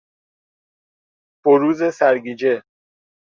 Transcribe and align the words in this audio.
بروز 1.43 1.83
سرگیجه 1.93 2.63